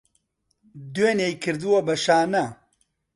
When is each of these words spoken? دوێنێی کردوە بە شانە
دوێنێی 0.93 1.39
کردوە 1.43 1.79
بە 1.87 1.95
شانە 2.03 2.45